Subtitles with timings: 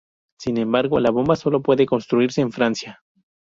[0.39, 3.03] Sin embargo la bomba solo puede construirse en Francia.